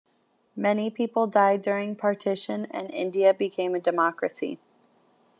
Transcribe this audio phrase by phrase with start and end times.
[0.55, 4.57] Many people died during partition and India became a democracy.